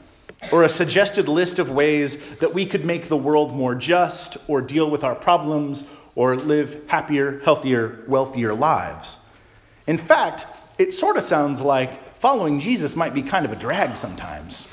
or 0.52 0.62
a 0.62 0.70
suggested 0.70 1.28
list 1.28 1.58
of 1.58 1.72
ways 1.72 2.20
that 2.36 2.54
we 2.54 2.64
could 2.64 2.86
make 2.86 3.08
the 3.08 3.18
world 3.18 3.56
more 3.56 3.74
just 3.74 4.38
or 4.48 4.62
deal 4.62 4.92
with 4.92 5.04
our 5.04 5.16
problems 5.16 5.84
or 6.14 6.36
live 6.36 6.88
happier, 6.90 7.40
healthier, 7.40 8.04
wealthier 8.08 8.54
lives. 8.54 9.18
In 9.88 9.98
fact, 9.98 10.46
it 10.78 10.94
sort 10.94 11.18
of 11.18 11.24
sounds 11.24 11.60
like 11.60 12.20
following 12.20 12.60
Jesus 12.60 12.96
might 12.96 13.16
be 13.16 13.24
kind 13.24 13.48
of 13.48 13.52
a 13.52 13.56
drag 13.56 13.98
sometimes. 13.98 14.68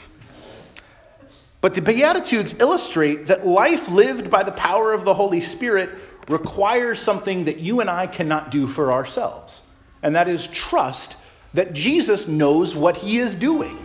But 1.62 1.74
the 1.74 1.80
Beatitudes 1.80 2.54
illustrate 2.58 3.28
that 3.28 3.46
life 3.46 3.88
lived 3.88 4.28
by 4.28 4.42
the 4.42 4.52
power 4.52 4.92
of 4.92 5.04
the 5.04 5.14
Holy 5.14 5.40
Spirit 5.40 5.90
requires 6.28 7.00
something 7.00 7.44
that 7.44 7.58
you 7.58 7.80
and 7.80 7.88
I 7.88 8.08
cannot 8.08 8.50
do 8.50 8.66
for 8.66 8.92
ourselves, 8.92 9.62
and 10.02 10.14
that 10.16 10.26
is 10.28 10.48
trust 10.48 11.16
that 11.54 11.72
Jesus 11.72 12.26
knows 12.26 12.74
what 12.74 12.96
he 12.96 13.18
is 13.18 13.36
doing. 13.36 13.78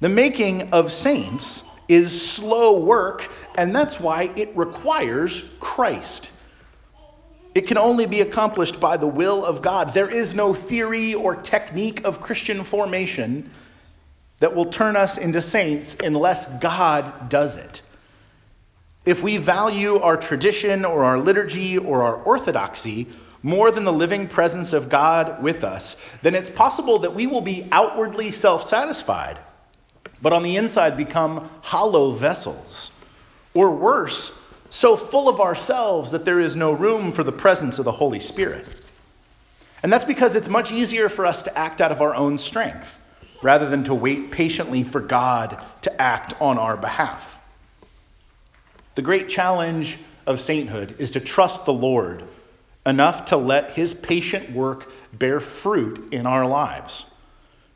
The 0.00 0.10
making 0.10 0.70
of 0.72 0.92
saints 0.92 1.62
is 1.88 2.30
slow 2.30 2.78
work, 2.78 3.30
and 3.56 3.74
that's 3.74 3.98
why 3.98 4.30
it 4.36 4.54
requires 4.54 5.48
Christ. 5.58 6.30
It 7.54 7.66
can 7.66 7.78
only 7.78 8.04
be 8.04 8.20
accomplished 8.20 8.80
by 8.80 8.98
the 8.98 9.06
will 9.06 9.46
of 9.46 9.62
God. 9.62 9.94
There 9.94 10.10
is 10.10 10.34
no 10.34 10.52
theory 10.52 11.14
or 11.14 11.36
technique 11.36 12.04
of 12.04 12.20
Christian 12.20 12.64
formation 12.64 13.50
that 14.40 14.54
will 14.54 14.66
turn 14.66 14.96
us 14.96 15.16
into 15.16 15.40
saints 15.40 15.96
unless 16.02 16.46
God 16.58 17.28
does 17.28 17.56
it. 17.56 17.82
If 19.04 19.22
we 19.22 19.36
value 19.36 19.98
our 19.98 20.16
tradition 20.16 20.84
or 20.84 21.04
our 21.04 21.18
liturgy 21.18 21.78
or 21.78 22.02
our 22.02 22.16
orthodoxy 22.16 23.06
more 23.42 23.70
than 23.70 23.84
the 23.84 23.92
living 23.92 24.26
presence 24.26 24.72
of 24.72 24.88
God 24.88 25.40
with 25.42 25.62
us, 25.62 25.96
then 26.22 26.34
it's 26.34 26.50
possible 26.50 26.98
that 26.98 27.14
we 27.14 27.26
will 27.26 27.40
be 27.40 27.68
outwardly 27.70 28.32
self 28.32 28.66
satisfied, 28.68 29.38
but 30.20 30.32
on 30.32 30.42
the 30.42 30.56
inside 30.56 30.96
become 30.96 31.48
hollow 31.62 32.10
vessels. 32.10 32.90
Or 33.54 33.70
worse, 33.70 34.36
so 34.68 34.96
full 34.96 35.28
of 35.28 35.40
ourselves 35.40 36.10
that 36.10 36.24
there 36.24 36.40
is 36.40 36.56
no 36.56 36.72
room 36.72 37.12
for 37.12 37.22
the 37.22 37.32
presence 37.32 37.78
of 37.78 37.84
the 37.84 37.92
Holy 37.92 38.20
Spirit. 38.20 38.66
And 39.82 39.92
that's 39.92 40.04
because 40.04 40.34
it's 40.34 40.48
much 40.48 40.72
easier 40.72 41.08
for 41.08 41.24
us 41.24 41.42
to 41.44 41.56
act 41.56 41.80
out 41.80 41.92
of 41.92 42.02
our 42.02 42.14
own 42.14 42.36
strength 42.36 42.98
rather 43.42 43.68
than 43.68 43.84
to 43.84 43.94
wait 43.94 44.30
patiently 44.30 44.82
for 44.82 45.00
God 45.00 45.62
to 45.82 46.02
act 46.02 46.34
on 46.40 46.58
our 46.58 46.76
behalf. 46.76 47.40
The 48.94 49.02
great 49.02 49.28
challenge 49.28 49.98
of 50.26 50.40
sainthood 50.40 50.96
is 50.98 51.10
to 51.12 51.20
trust 51.20 51.64
the 51.64 51.72
Lord 51.72 52.24
enough 52.86 53.26
to 53.26 53.36
let 53.36 53.70
his 53.70 53.92
patient 53.92 54.52
work 54.52 54.90
bear 55.12 55.40
fruit 55.40 56.12
in 56.12 56.26
our 56.26 56.46
lives, 56.46 57.06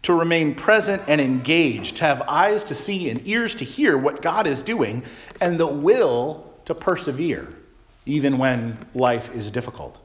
to 0.02 0.14
remain 0.14 0.54
present 0.54 1.02
and 1.08 1.20
engaged, 1.20 1.96
to 1.98 2.04
have 2.04 2.22
eyes 2.22 2.64
to 2.64 2.74
see 2.74 3.10
and 3.10 3.26
ears 3.26 3.54
to 3.56 3.64
hear 3.64 3.98
what 3.98 4.22
God 4.22 4.46
is 4.46 4.62
doing, 4.62 5.02
and 5.40 5.58
the 5.58 5.66
will 5.66 6.54
to 6.64 6.74
persevere, 6.74 7.48
even 8.06 8.38
when 8.38 8.78
life 8.94 9.34
is 9.34 9.50
difficult. 9.50 9.98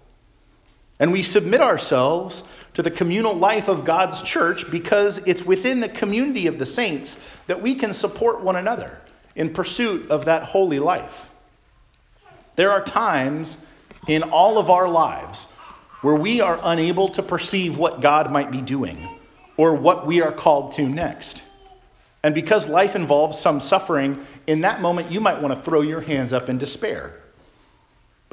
And 0.99 1.11
we 1.11 1.23
submit 1.23 1.61
ourselves 1.61 2.43
to 2.73 2.81
the 2.81 2.91
communal 2.91 3.33
life 3.33 3.67
of 3.67 3.85
God's 3.85 4.21
church 4.21 4.69
because 4.71 5.17
it's 5.19 5.43
within 5.43 5.79
the 5.79 5.89
community 5.89 6.47
of 6.47 6.59
the 6.59 6.65
saints 6.65 7.17
that 7.47 7.61
we 7.61 7.75
can 7.75 7.93
support 7.93 8.41
one 8.41 8.55
another 8.55 9.01
in 9.35 9.53
pursuit 9.53 10.09
of 10.09 10.25
that 10.25 10.43
holy 10.43 10.79
life. 10.79 11.29
There 12.55 12.71
are 12.71 12.83
times 12.83 13.57
in 14.07 14.23
all 14.23 14.57
of 14.57 14.69
our 14.69 14.87
lives 14.87 15.45
where 16.01 16.15
we 16.15 16.39
are 16.39 16.59
unable 16.63 17.09
to 17.09 17.23
perceive 17.23 17.77
what 17.77 18.01
God 18.01 18.31
might 18.31 18.51
be 18.51 18.61
doing 18.61 18.97
or 19.57 19.75
what 19.75 20.05
we 20.05 20.21
are 20.21 20.31
called 20.31 20.71
to 20.73 20.87
next. 20.87 21.43
And 22.23 22.33
because 22.33 22.67
life 22.67 22.95
involves 22.95 23.37
some 23.37 23.59
suffering, 23.59 24.25
in 24.47 24.61
that 24.61 24.81
moment 24.81 25.11
you 25.11 25.19
might 25.19 25.41
want 25.41 25.53
to 25.53 25.59
throw 25.59 25.81
your 25.81 26.01
hands 26.01 26.33
up 26.33 26.49
in 26.49 26.57
despair. 26.57 27.21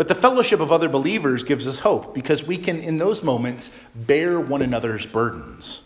But 0.02 0.08
the 0.08 0.16
fellowship 0.16 0.58
of 0.58 0.72
other 0.72 0.88
believers 0.88 1.44
gives 1.44 1.68
us 1.68 1.78
hope 1.78 2.12
because 2.12 2.44
we 2.44 2.58
can, 2.58 2.80
in 2.80 2.98
those 2.98 3.22
moments, 3.22 3.70
bear 3.94 4.40
one 4.40 4.60
another's 4.60 5.06
burdens. 5.06 5.82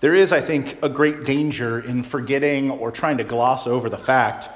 There 0.00 0.14
is, 0.14 0.32
I 0.32 0.42
think, 0.42 0.76
a 0.82 0.90
great 0.90 1.24
danger 1.24 1.80
in 1.80 2.02
forgetting 2.02 2.70
or 2.70 2.90
trying 2.90 3.16
to 3.16 3.24
gloss 3.24 3.66
over 3.66 3.88
the 3.88 3.96
fact 3.96 4.50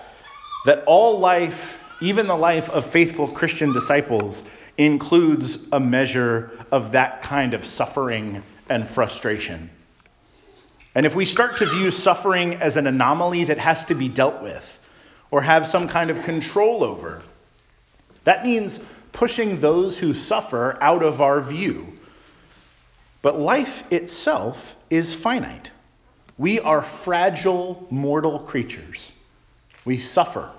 that 0.67 0.85
all 0.85 1.19
life, 1.21 1.83
even 2.03 2.27
the 2.27 2.37
life 2.37 2.69
of 2.69 2.85
faithful 2.85 3.27
Christian 3.27 3.73
disciples, 3.73 4.43
includes 4.77 5.67
a 5.73 5.81
measure 5.81 6.51
of 6.71 6.93
that 6.93 7.23
kind 7.23 7.55
of 7.55 7.65
suffering 7.65 8.43
and 8.69 8.87
frustration. 8.87 9.71
And 10.95 11.07
if 11.07 11.17
we 11.17 11.25
start 11.25 11.57
to 11.57 11.65
view 11.65 11.91
suffering 11.91 12.57
as 12.57 12.77
an 12.77 12.87
anomaly 12.87 13.45
that 13.45 13.57
has 13.57 13.87
to 13.87 13.95
be 13.95 14.11
dealt 14.11 14.43
with 14.43 14.79
or 15.31 15.41
have 15.41 15.67
some 15.67 15.89
kind 15.89 16.11
of 16.11 16.23
control 16.25 16.85
over, 16.85 17.23
that 18.25 18.45
means 18.45 18.81
pushing 19.13 19.61
those 19.61 19.99
who 19.99 20.15
suffer 20.15 20.77
out 20.81 21.03
of 21.03 21.21
our 21.21 21.41
view. 21.41 21.99
But 23.23 23.39
life 23.39 23.85
itself 23.93 24.77
is 24.89 25.13
finite. 25.13 25.71
We 26.39 26.59
are 26.61 26.81
fragile, 26.81 27.87
mortal 27.91 28.39
creatures. 28.39 29.13
We 29.85 29.99
suffer 29.99 30.51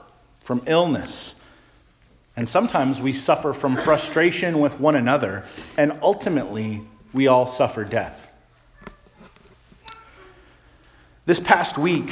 from 0.41 0.61
illness, 0.67 1.35
and 2.35 2.47
sometimes 2.47 3.01
we 3.01 3.13
suffer 3.13 3.53
from 3.53 3.77
frustration 3.77 4.59
with 4.59 4.79
one 4.79 4.95
another, 4.95 5.45
and 5.77 5.97
ultimately, 6.01 6.81
we 7.13 7.27
all 7.27 7.45
suffer 7.47 7.83
death. 7.83 8.29
This 11.25 11.39
past 11.39 11.77
week, 11.77 12.11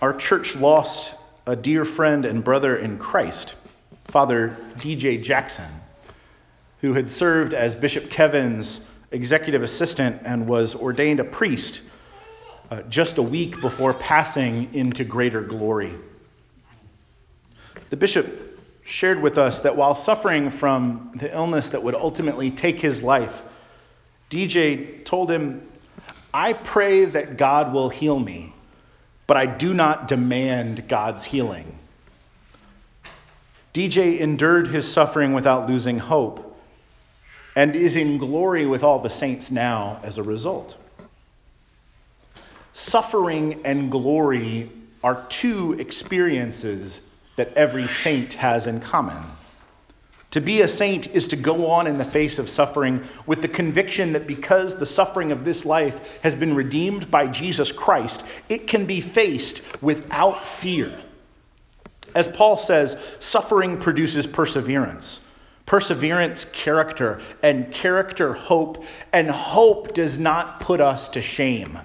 our 0.00 0.12
church 0.12 0.54
lost 0.56 1.14
a 1.46 1.56
dear 1.56 1.84
friend 1.84 2.24
and 2.24 2.42
brother 2.42 2.76
in 2.76 2.98
Christ. 2.98 3.54
Father 4.16 4.56
D.J. 4.78 5.18
Jackson, 5.18 5.68
who 6.80 6.94
had 6.94 7.10
served 7.10 7.52
as 7.52 7.76
Bishop 7.76 8.08
Kevin's 8.08 8.80
executive 9.10 9.62
assistant 9.62 10.22
and 10.24 10.48
was 10.48 10.74
ordained 10.74 11.20
a 11.20 11.24
priest 11.24 11.82
uh, 12.70 12.80
just 12.84 13.18
a 13.18 13.22
week 13.22 13.60
before 13.60 13.92
passing 13.92 14.72
into 14.72 15.04
greater 15.04 15.42
glory. 15.42 15.92
The 17.90 17.98
bishop 17.98 18.58
shared 18.86 19.20
with 19.20 19.36
us 19.36 19.60
that 19.60 19.76
while 19.76 19.94
suffering 19.94 20.48
from 20.48 21.12
the 21.16 21.30
illness 21.30 21.68
that 21.68 21.82
would 21.82 21.94
ultimately 21.94 22.50
take 22.50 22.80
his 22.80 23.02
life, 23.02 23.42
DJ 24.30 25.04
told 25.04 25.30
him, 25.30 25.60
I 26.32 26.54
pray 26.54 27.04
that 27.04 27.36
God 27.36 27.70
will 27.74 27.90
heal 27.90 28.18
me, 28.18 28.54
but 29.26 29.36
I 29.36 29.44
do 29.44 29.74
not 29.74 30.08
demand 30.08 30.88
God's 30.88 31.22
healing. 31.22 31.80
DJ 33.76 34.20
endured 34.20 34.68
his 34.68 34.90
suffering 34.90 35.34
without 35.34 35.68
losing 35.68 35.98
hope 35.98 36.58
and 37.54 37.76
is 37.76 37.94
in 37.94 38.16
glory 38.16 38.64
with 38.64 38.82
all 38.82 38.98
the 38.98 39.10
saints 39.10 39.50
now 39.50 40.00
as 40.02 40.16
a 40.16 40.22
result. 40.22 40.78
Suffering 42.72 43.60
and 43.66 43.90
glory 43.90 44.70
are 45.04 45.26
two 45.28 45.74
experiences 45.74 47.02
that 47.36 47.52
every 47.52 47.86
saint 47.86 48.32
has 48.32 48.66
in 48.66 48.80
common. 48.80 49.22
To 50.30 50.40
be 50.40 50.62
a 50.62 50.68
saint 50.68 51.08
is 51.08 51.28
to 51.28 51.36
go 51.36 51.70
on 51.70 51.86
in 51.86 51.98
the 51.98 52.04
face 52.06 52.38
of 52.38 52.48
suffering 52.48 53.04
with 53.26 53.42
the 53.42 53.48
conviction 53.48 54.14
that 54.14 54.26
because 54.26 54.76
the 54.76 54.86
suffering 54.86 55.30
of 55.32 55.44
this 55.44 55.66
life 55.66 56.18
has 56.22 56.34
been 56.34 56.54
redeemed 56.54 57.10
by 57.10 57.26
Jesus 57.26 57.72
Christ, 57.72 58.24
it 58.48 58.68
can 58.68 58.86
be 58.86 59.02
faced 59.02 59.60
without 59.82 60.46
fear. 60.46 60.98
As 62.16 62.26
Paul 62.26 62.56
says, 62.56 62.96
suffering 63.18 63.76
produces 63.76 64.26
perseverance. 64.26 65.20
Perseverance, 65.66 66.46
character, 66.46 67.20
and 67.42 67.70
character, 67.70 68.32
hope, 68.32 68.82
and 69.12 69.30
hope 69.30 69.92
does 69.92 70.18
not 70.18 70.58
put 70.58 70.80
us 70.80 71.10
to 71.10 71.20
shame. 71.20 71.78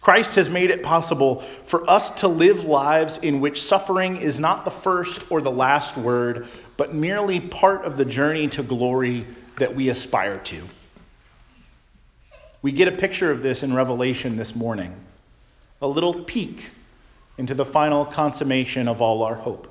Christ 0.00 0.36
has 0.36 0.48
made 0.48 0.70
it 0.70 0.84
possible 0.84 1.42
for 1.64 1.88
us 1.90 2.12
to 2.20 2.28
live 2.28 2.62
lives 2.62 3.16
in 3.16 3.40
which 3.40 3.60
suffering 3.60 4.18
is 4.18 4.38
not 4.38 4.64
the 4.64 4.70
first 4.70 5.28
or 5.32 5.40
the 5.42 5.50
last 5.50 5.96
word, 5.96 6.46
but 6.76 6.94
merely 6.94 7.40
part 7.40 7.84
of 7.84 7.96
the 7.96 8.04
journey 8.04 8.46
to 8.50 8.62
glory 8.62 9.26
that 9.56 9.74
we 9.74 9.88
aspire 9.88 10.38
to. 10.44 10.62
We 12.62 12.70
get 12.70 12.86
a 12.86 12.92
picture 12.92 13.32
of 13.32 13.42
this 13.42 13.64
in 13.64 13.74
Revelation 13.74 14.36
this 14.36 14.54
morning, 14.54 14.94
a 15.82 15.88
little 15.88 16.22
peek 16.22 16.70
into 17.36 17.54
the 17.54 17.64
final 17.64 18.04
consummation 18.04 18.88
of 18.88 19.02
all 19.02 19.22
our 19.22 19.34
hope. 19.34 19.70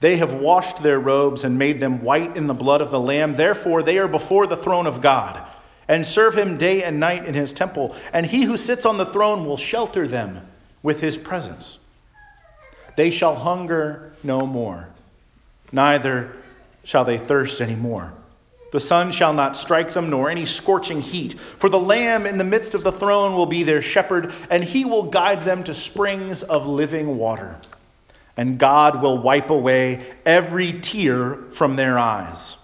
They 0.00 0.16
have 0.16 0.32
washed 0.32 0.82
their 0.82 1.00
robes 1.00 1.44
and 1.44 1.58
made 1.58 1.80
them 1.80 2.02
white 2.02 2.36
in 2.36 2.46
the 2.46 2.54
blood 2.54 2.80
of 2.80 2.90
the 2.90 3.00
Lamb. 3.00 3.36
Therefore, 3.36 3.82
they 3.82 3.98
are 3.98 4.08
before 4.08 4.46
the 4.46 4.56
throne 4.56 4.86
of 4.86 5.00
God 5.00 5.42
and 5.88 6.04
serve 6.04 6.36
him 6.36 6.56
day 6.56 6.82
and 6.82 6.98
night 6.98 7.26
in 7.26 7.34
his 7.34 7.52
temple, 7.52 7.94
and 8.12 8.26
he 8.26 8.44
who 8.44 8.56
sits 8.56 8.86
on 8.86 8.98
the 8.98 9.06
throne 9.06 9.44
will 9.44 9.56
shelter 9.56 10.06
them 10.06 10.46
with 10.82 11.00
his 11.00 11.16
presence. 11.16 11.78
They 12.96 13.10
shall 13.10 13.36
hunger 13.36 14.12
no 14.22 14.46
more, 14.46 14.88
neither 15.72 16.36
shall 16.84 17.04
they 17.04 17.18
thirst 17.18 17.60
any 17.60 17.74
more. 17.74 18.12
The 18.74 18.80
sun 18.80 19.12
shall 19.12 19.32
not 19.32 19.56
strike 19.56 19.92
them, 19.92 20.10
nor 20.10 20.28
any 20.28 20.44
scorching 20.44 21.00
heat. 21.00 21.38
For 21.38 21.70
the 21.70 21.78
Lamb 21.78 22.26
in 22.26 22.38
the 22.38 22.42
midst 22.42 22.74
of 22.74 22.82
the 22.82 22.90
throne 22.90 23.36
will 23.36 23.46
be 23.46 23.62
their 23.62 23.80
shepherd, 23.80 24.32
and 24.50 24.64
he 24.64 24.84
will 24.84 25.04
guide 25.04 25.42
them 25.42 25.62
to 25.62 25.72
springs 25.72 26.42
of 26.42 26.66
living 26.66 27.16
water. 27.16 27.60
And 28.36 28.58
God 28.58 29.00
will 29.00 29.16
wipe 29.16 29.48
away 29.48 30.04
every 30.26 30.72
tear 30.80 31.36
from 31.52 31.76
their 31.76 32.00
eyes. 32.00 32.56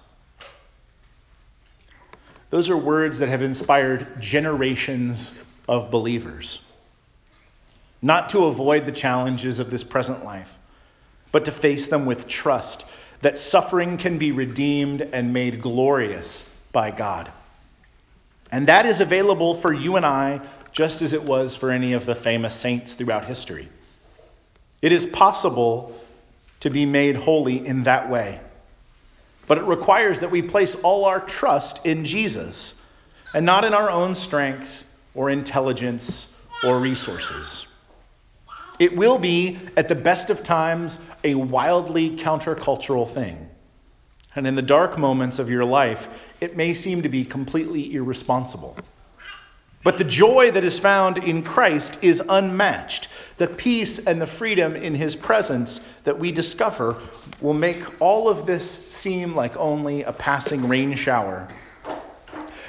Those 2.50 2.68
are 2.68 2.76
words 2.76 3.20
that 3.20 3.28
have 3.28 3.40
inspired 3.40 4.20
generations 4.20 5.32
of 5.68 5.92
believers. 5.92 6.64
Not 8.02 8.30
to 8.30 8.46
avoid 8.46 8.84
the 8.84 8.90
challenges 8.90 9.60
of 9.60 9.70
this 9.70 9.84
present 9.84 10.24
life, 10.24 10.58
but 11.30 11.44
to 11.44 11.52
face 11.52 11.86
them 11.86 12.04
with 12.04 12.26
trust 12.26 12.84
that 13.22 13.38
suffering 13.38 13.96
can 13.96 14.18
be 14.18 14.32
redeemed 14.32 15.02
and 15.02 15.32
made 15.32 15.60
glorious 15.60 16.46
by 16.72 16.90
God. 16.90 17.30
And 18.52 18.66
that 18.66 18.86
is 18.86 19.00
available 19.00 19.54
for 19.54 19.72
you 19.72 19.96
and 19.96 20.06
I 20.06 20.40
just 20.72 21.02
as 21.02 21.12
it 21.12 21.24
was 21.24 21.56
for 21.56 21.70
any 21.70 21.92
of 21.92 22.06
the 22.06 22.14
famous 22.14 22.54
saints 22.54 22.94
throughout 22.94 23.24
history. 23.24 23.68
It 24.82 24.92
is 24.92 25.04
possible 25.06 25.94
to 26.60 26.70
be 26.70 26.86
made 26.86 27.16
holy 27.16 27.66
in 27.66 27.84
that 27.84 28.08
way. 28.08 28.40
But 29.46 29.58
it 29.58 29.64
requires 29.64 30.20
that 30.20 30.30
we 30.30 30.42
place 30.42 30.74
all 30.76 31.04
our 31.04 31.20
trust 31.20 31.84
in 31.84 32.04
Jesus 32.04 32.74
and 33.34 33.44
not 33.44 33.64
in 33.64 33.74
our 33.74 33.90
own 33.90 34.14
strength 34.14 34.84
or 35.14 35.30
intelligence 35.30 36.28
or 36.64 36.78
resources. 36.78 37.66
It 38.80 38.96
will 38.96 39.18
be, 39.18 39.58
at 39.76 39.88
the 39.88 39.94
best 39.94 40.30
of 40.30 40.42
times, 40.42 40.98
a 41.22 41.34
wildly 41.36 42.16
countercultural 42.16 43.08
thing. 43.08 43.48
And 44.34 44.46
in 44.46 44.54
the 44.54 44.62
dark 44.62 44.98
moments 44.98 45.38
of 45.38 45.50
your 45.50 45.64
life, 45.64 46.08
it 46.40 46.56
may 46.56 46.72
seem 46.72 47.02
to 47.02 47.08
be 47.08 47.24
completely 47.24 47.94
irresponsible. 47.94 48.76
But 49.82 49.98
the 49.98 50.04
joy 50.04 50.50
that 50.52 50.64
is 50.64 50.78
found 50.78 51.18
in 51.18 51.42
Christ 51.42 51.98
is 52.02 52.22
unmatched. 52.28 53.08
The 53.36 53.48
peace 53.48 53.98
and 53.98 54.20
the 54.20 54.26
freedom 54.26 54.74
in 54.76 54.94
his 54.94 55.14
presence 55.14 55.80
that 56.04 56.18
we 56.18 56.32
discover 56.32 56.96
will 57.40 57.54
make 57.54 58.00
all 58.00 58.28
of 58.28 58.46
this 58.46 58.86
seem 58.88 59.34
like 59.34 59.56
only 59.56 60.04
a 60.04 60.12
passing 60.12 60.68
rain 60.68 60.94
shower. 60.94 61.48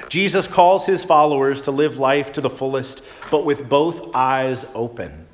Jesus 0.09 0.45
calls 0.45 0.85
his 0.85 1.05
followers 1.05 1.61
to 1.61 1.71
live 1.71 1.97
life 1.97 2.33
to 2.33 2.41
the 2.41 2.49
fullest, 2.49 3.01
but 3.29 3.45
with 3.45 3.69
both 3.69 4.13
eyes 4.13 4.65
open, 4.73 5.27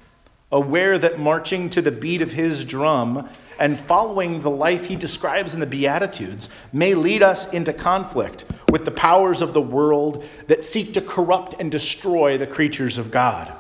aware 0.52 0.98
that 0.98 1.20
marching 1.20 1.70
to 1.70 1.82
the 1.82 1.92
beat 1.92 2.22
of 2.22 2.32
his 2.32 2.64
drum 2.64 3.30
and 3.60 3.78
following 3.78 4.42
the 4.42 4.50
life 4.50 4.86
he 4.86 4.96
describes 4.96 5.54
in 5.54 5.60
the 5.60 5.66
Beatitudes 5.66 6.48
may 6.72 6.94
lead 6.94 7.24
us 7.24 7.52
into 7.52 7.74
conflict 7.74 8.46
with 8.70 8.86
the 8.86 8.92
powers 8.92 9.42
of 9.42 9.54
the 9.54 9.62
world 9.62 10.24
that 10.48 10.64
seek 10.64 10.94
to 10.94 11.02
corrupt 11.02 11.56
and 11.60 11.72
destroy 11.72 12.38
the 12.38 12.48
creatures 12.48 12.98
of 12.98 13.12
God. 13.12 13.52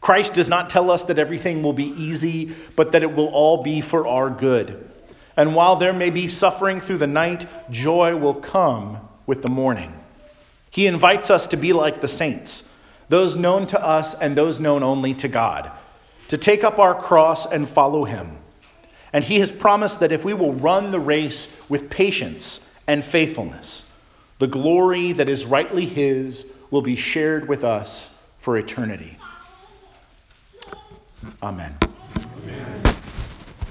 Christ 0.00 0.34
does 0.34 0.48
not 0.48 0.68
tell 0.68 0.90
us 0.90 1.04
that 1.04 1.18
everything 1.18 1.62
will 1.62 1.72
be 1.72 1.88
easy, 2.00 2.52
but 2.76 2.92
that 2.92 3.02
it 3.02 3.14
will 3.14 3.28
all 3.28 3.62
be 3.62 3.80
for 3.80 4.06
our 4.06 4.28
good. 4.28 4.90
And 5.36 5.54
while 5.54 5.76
there 5.76 5.92
may 5.92 6.10
be 6.10 6.28
suffering 6.28 6.80
through 6.80 6.98
the 6.98 7.06
night, 7.06 7.46
joy 7.70 8.16
will 8.16 8.34
come 8.34 8.98
with 9.26 9.42
the 9.42 9.48
morning. 9.48 9.92
He 10.70 10.86
invites 10.86 11.30
us 11.30 11.46
to 11.48 11.56
be 11.56 11.72
like 11.72 12.00
the 12.00 12.08
saints, 12.08 12.64
those 13.08 13.36
known 13.36 13.66
to 13.68 13.82
us 13.82 14.14
and 14.14 14.36
those 14.36 14.60
known 14.60 14.82
only 14.82 15.14
to 15.14 15.28
God, 15.28 15.72
to 16.28 16.38
take 16.38 16.64
up 16.64 16.78
our 16.78 16.94
cross 16.94 17.46
and 17.46 17.68
follow 17.68 18.04
him 18.04 18.38
and 19.14 19.22
he 19.22 19.38
has 19.38 19.52
promised 19.52 20.00
that 20.00 20.10
if 20.10 20.24
we 20.24 20.34
will 20.34 20.52
run 20.52 20.90
the 20.90 20.98
race 20.98 21.46
with 21.68 21.88
patience 21.88 22.58
and 22.88 23.04
faithfulness, 23.04 23.84
the 24.40 24.48
glory 24.48 25.12
that 25.12 25.28
is 25.28 25.46
rightly 25.46 25.86
his 25.86 26.46
will 26.72 26.82
be 26.82 26.96
shared 26.96 27.48
with 27.48 27.62
us 27.62 28.10
for 28.38 28.58
eternity. 28.58 29.16
Amen. 31.40 31.78
Amen. 32.42 32.83